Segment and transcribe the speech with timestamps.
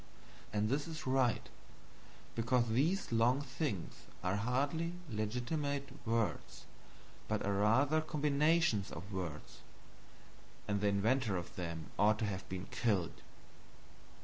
[0.51, 1.47] And it is right,
[2.33, 6.65] because these long things are hardly legitimate words,
[7.27, 9.59] but are rather combinations of words,
[10.67, 13.21] and the inventor of them ought to have been killed.